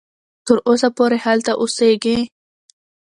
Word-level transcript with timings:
تر 0.45 0.57
اوسه 0.67 0.87
پوري 0.97 1.19
هلته 1.25 1.51
اوسیږي. 1.61 2.17